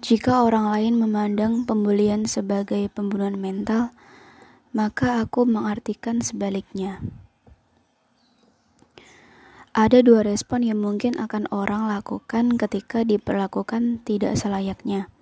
Jika 0.00 0.48
orang 0.48 0.72
lain 0.72 0.96
memandang 0.96 1.68
pembulian 1.68 2.24
sebagai 2.24 2.88
pembunuhan 2.88 3.36
mental, 3.36 3.92
maka 4.72 5.20
aku 5.20 5.44
mengartikan 5.44 6.24
sebaliknya. 6.24 7.04
Ada 9.76 10.00
dua 10.00 10.24
respon 10.24 10.64
yang 10.64 10.80
mungkin 10.80 11.20
akan 11.20 11.52
orang 11.52 11.84
lakukan 11.84 12.56
ketika 12.56 13.04
diperlakukan 13.04 14.00
tidak 14.02 14.40
selayaknya. 14.40 15.12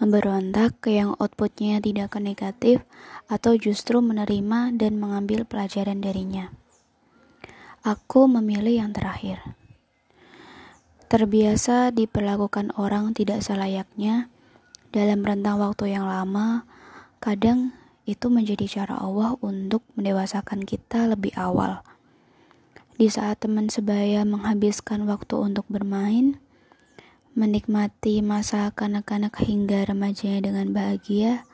Memberontak 0.00 0.80
ke 0.80 0.96
yang 0.96 1.12
outputnya 1.20 1.76
tidak 1.78 2.16
negatif 2.16 2.82
atau 3.28 3.60
justru 3.60 4.00
menerima 4.00 4.72
dan 4.72 4.98
mengambil 4.98 5.44
pelajaran 5.44 6.00
darinya. 6.00 6.48
Aku 7.84 8.24
memilih 8.24 8.82
yang 8.82 8.96
terakhir. 8.96 9.61
Terbiasa 11.12 11.92
diperlakukan 11.92 12.72
orang 12.80 13.12
tidak 13.12 13.44
selayaknya 13.44 14.32
dalam 14.96 15.20
rentang 15.20 15.60
waktu 15.60 15.92
yang 15.92 16.08
lama, 16.08 16.64
kadang 17.20 17.76
itu 18.08 18.32
menjadi 18.32 18.80
cara 18.80 18.96
Allah 18.96 19.36
untuk 19.44 19.84
mendewasakan 19.92 20.64
kita 20.64 21.04
lebih 21.12 21.36
awal. 21.36 21.84
Di 22.96 23.12
saat 23.12 23.44
teman 23.44 23.68
sebaya 23.68 24.24
menghabiskan 24.24 25.04
waktu 25.04 25.36
untuk 25.36 25.68
bermain, 25.68 26.40
menikmati 27.36 28.24
masa 28.24 28.72
kanak-kanak 28.72 29.36
hingga 29.36 29.84
remajanya 29.84 30.48
dengan 30.48 30.72
bahagia, 30.72 31.44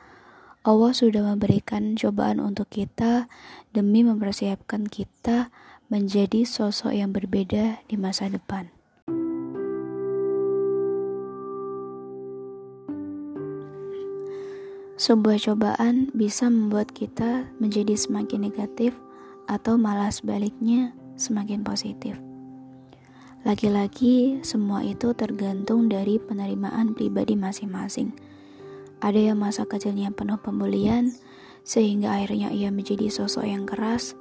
Allah 0.63 0.95
sudah 0.95 1.35
memberikan 1.35 1.99
cobaan 1.99 2.39
untuk 2.39 2.71
kita 2.71 3.27
demi 3.75 4.07
mempersiapkan 4.07 4.87
kita 4.87 5.51
menjadi 5.91 6.47
sosok 6.47 6.95
yang 6.95 7.11
berbeda 7.11 7.83
di 7.91 7.99
masa 7.99 8.31
depan. 8.31 8.78
Sebuah 14.99 15.39
cobaan 15.39 16.11
bisa 16.11 16.51
membuat 16.51 16.91
kita 16.91 17.47
menjadi 17.63 17.95
semakin 17.95 18.51
negatif 18.51 18.91
atau 19.47 19.79
malah 19.79 20.11
sebaliknya 20.11 20.91
semakin 21.15 21.63
positif. 21.63 22.19
Lagi-lagi 23.47 24.43
semua 24.43 24.83
itu 24.83 25.15
tergantung 25.15 25.87
dari 25.87 26.19
penerimaan 26.19 26.91
pribadi 26.91 27.39
masing-masing. 27.39 28.11
Ada 28.99 29.31
yang 29.31 29.39
masa 29.39 29.63
kecilnya 29.63 30.11
penuh 30.11 30.35
pembulian 30.35 31.15
sehingga 31.63 32.19
akhirnya 32.19 32.51
ia 32.51 32.67
menjadi 32.67 33.07
sosok 33.07 33.47
yang 33.47 33.63
keras. 33.63 34.19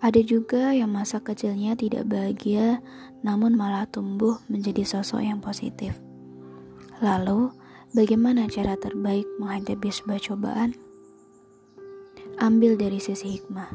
Ada 0.00 0.24
juga 0.24 0.72
yang 0.72 0.88
masa 0.88 1.20
kecilnya 1.20 1.76
tidak 1.76 2.08
bahagia 2.08 2.80
namun 3.20 3.60
malah 3.60 3.84
tumbuh 3.84 4.40
menjadi 4.48 4.88
sosok 4.88 5.20
yang 5.20 5.44
positif. 5.44 6.00
Lalu, 7.04 7.52
Bagaimana 7.96 8.44
cara 8.52 8.76
terbaik 8.76 9.24
menghadapi 9.40 9.88
sebuah 9.88 10.20
cobaan? 10.20 10.76
Ambil 12.36 12.76
dari 12.76 13.00
sisi 13.00 13.40
hikmah. 13.40 13.72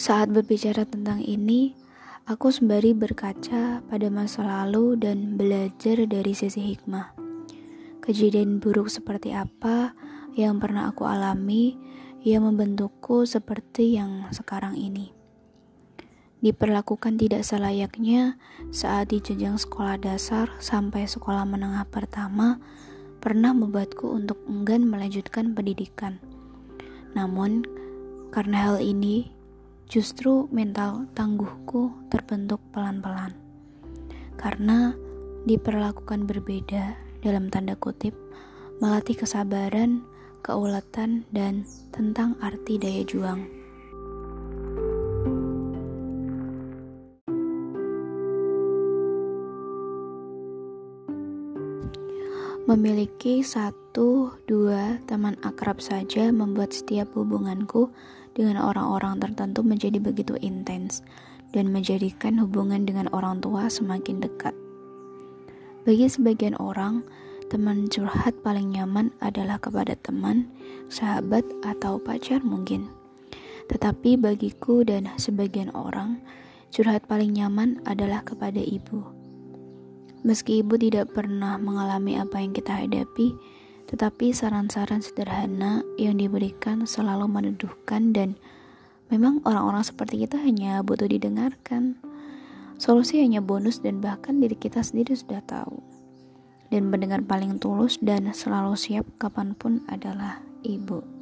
Saat 0.00 0.32
berbicara 0.32 0.88
tentang 0.88 1.20
ini, 1.20 1.76
aku 2.24 2.48
sembari 2.48 2.96
berkaca 2.96 3.84
pada 3.84 4.08
masa 4.08 4.48
lalu 4.48 4.96
dan 4.96 5.36
belajar 5.36 6.08
dari 6.08 6.32
sisi 6.32 6.72
hikmah. 6.72 7.12
Kejadian 8.00 8.56
buruk 8.56 8.88
seperti 8.88 9.36
apa 9.36 9.92
yang 10.40 10.56
pernah 10.56 10.88
aku 10.88 11.04
alami 11.04 11.76
yang 12.24 12.48
membentukku 12.48 13.28
seperti 13.28 14.00
yang 14.00 14.24
sekarang 14.32 14.72
ini 14.72 15.15
diperlakukan 16.46 17.18
tidak 17.18 17.42
selayaknya 17.42 18.38
saat 18.70 19.10
di 19.10 19.18
jenjang 19.18 19.58
sekolah 19.58 19.98
dasar 19.98 20.46
sampai 20.62 21.02
sekolah 21.02 21.42
menengah 21.42 21.82
pertama 21.90 22.62
pernah 23.18 23.50
membuatku 23.50 24.06
untuk 24.06 24.38
enggan 24.46 24.86
melanjutkan 24.86 25.58
pendidikan. 25.58 26.22
Namun, 27.18 27.66
karena 28.30 28.70
hal 28.70 28.78
ini, 28.78 29.34
justru 29.90 30.46
mental 30.54 31.10
tangguhku 31.18 31.90
terbentuk 32.14 32.62
pelan-pelan. 32.70 33.34
Karena 34.38 34.94
diperlakukan 35.50 36.30
berbeda 36.30 36.94
dalam 37.26 37.50
tanda 37.50 37.74
kutip, 37.74 38.14
melatih 38.78 39.18
kesabaran, 39.18 40.06
keuletan, 40.46 41.26
dan 41.34 41.66
tentang 41.90 42.38
arti 42.38 42.78
daya 42.78 43.02
juang. 43.02 43.65
Memiliki 52.66 53.46
satu, 53.46 54.34
dua 54.50 54.98
teman 55.06 55.38
akrab 55.46 55.78
saja 55.78 56.34
membuat 56.34 56.74
setiap 56.74 57.14
hubunganku 57.14 57.94
dengan 58.34 58.58
orang-orang 58.58 59.22
tertentu 59.22 59.62
menjadi 59.62 60.02
begitu 60.02 60.34
intens 60.42 61.06
dan 61.54 61.70
menjadikan 61.70 62.34
hubungan 62.42 62.82
dengan 62.82 63.06
orang 63.14 63.38
tua 63.38 63.70
semakin 63.70 64.18
dekat. 64.18 64.50
Bagi 65.86 66.10
sebagian 66.10 66.58
orang, 66.58 67.06
teman 67.54 67.86
curhat 67.86 68.34
paling 68.42 68.74
nyaman 68.74 69.14
adalah 69.22 69.62
kepada 69.62 69.94
teman, 70.02 70.50
sahabat, 70.90 71.46
atau 71.62 72.02
pacar 72.02 72.42
mungkin. 72.42 72.90
Tetapi 73.70 74.18
bagiku 74.18 74.82
dan 74.82 75.06
sebagian 75.22 75.70
orang, 75.70 76.18
curhat 76.74 77.06
paling 77.06 77.30
nyaman 77.30 77.78
adalah 77.86 78.26
kepada 78.26 78.58
ibu 78.58 79.15
Meski 80.26 80.58
ibu 80.58 80.74
tidak 80.74 81.14
pernah 81.14 81.54
mengalami 81.54 82.18
apa 82.18 82.42
yang 82.42 82.50
kita 82.50 82.74
hadapi, 82.74 83.38
tetapi 83.86 84.34
saran-saran 84.34 84.98
sederhana 84.98 85.86
yang 85.94 86.18
diberikan 86.18 86.82
selalu 86.82 87.30
meneduhkan 87.30 88.10
dan 88.10 88.34
memang 89.06 89.38
orang-orang 89.46 89.86
seperti 89.86 90.26
kita 90.26 90.42
hanya 90.42 90.82
butuh 90.82 91.06
didengarkan. 91.06 92.02
Solusi 92.74 93.22
hanya 93.22 93.38
bonus 93.38 93.78
dan 93.78 94.02
bahkan 94.02 94.42
diri 94.42 94.58
kita 94.58 94.82
sendiri 94.82 95.14
sudah 95.14 95.46
tahu. 95.46 95.78
Dan 96.74 96.90
mendengar 96.90 97.22
paling 97.22 97.62
tulus 97.62 97.94
dan 98.02 98.26
selalu 98.34 98.74
siap 98.74 99.06
kapan 99.22 99.54
pun 99.54 99.86
adalah 99.86 100.42
ibu. 100.66 101.15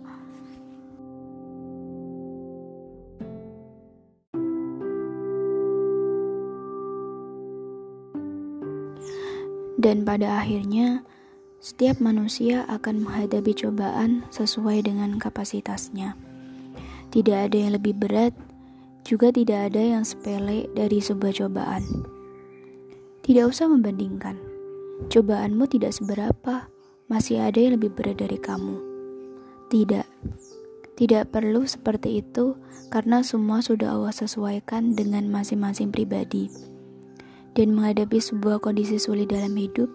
Dan 9.85 10.09
pada 10.09 10.41
akhirnya, 10.41 11.05
setiap 11.61 12.01
manusia 12.01 12.65
akan 12.73 13.05
menghadapi 13.05 13.53
cobaan 13.53 14.25
sesuai 14.33 14.89
dengan 14.89 15.21
kapasitasnya. 15.21 16.17
Tidak 17.13 17.37
ada 17.37 17.53
yang 17.53 17.77
lebih 17.77 17.93
berat, 17.93 18.33
juga 19.05 19.29
tidak 19.29 19.69
ada 19.69 20.01
yang 20.01 20.05
sepele 20.09 20.73
dari 20.73 21.05
sebuah 21.05 21.37
cobaan. 21.37 21.85
Tidak 23.29 23.45
usah 23.45 23.69
membandingkan. 23.69 24.41
Cobaanmu 25.13 25.69
tidak 25.69 25.93
seberapa, 25.93 26.65
masih 27.13 27.45
ada 27.45 27.61
yang 27.61 27.77
lebih 27.77 27.93
berat 27.93 28.25
dari 28.25 28.41
kamu. 28.41 28.81
Tidak. 29.69 30.09
Tidak 30.97 31.29
perlu 31.29 31.69
seperti 31.69 32.25
itu 32.25 32.57
karena 32.89 33.21
semua 33.21 33.61
sudah 33.61 33.93
Allah 33.93 34.17
sesuaikan 34.17 34.97
dengan 34.97 35.29
masing-masing 35.29 35.93
pribadi 35.93 36.74
dan 37.55 37.75
menghadapi 37.75 38.19
sebuah 38.19 38.59
kondisi 38.59 38.99
sulit 38.99 39.31
dalam 39.31 39.55
hidup, 39.55 39.91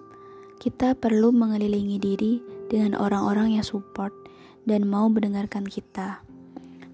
kita 0.59 0.95
perlu 0.95 1.31
mengelilingi 1.31 1.99
diri 1.99 2.33
dengan 2.67 2.95
orang-orang 2.95 3.59
yang 3.59 3.65
support 3.67 4.11
dan 4.67 4.87
mau 4.87 5.07
mendengarkan 5.07 5.67
kita. 5.67 6.23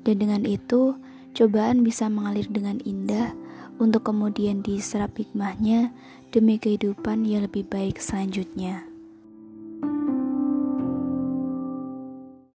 Dan 0.05 0.21
dengan 0.21 0.45
itu, 0.45 0.97
cobaan 1.33 1.81
bisa 1.81 2.09
mengalir 2.09 2.45
dengan 2.49 2.77
indah 2.85 3.33
untuk 3.81 4.05
kemudian 4.07 4.61
diserap 4.61 5.17
hikmahnya 5.17 5.93
demi 6.29 6.61
kehidupan 6.61 7.25
yang 7.25 7.45
lebih 7.45 7.65
baik 7.65 7.97
selanjutnya. 7.97 8.94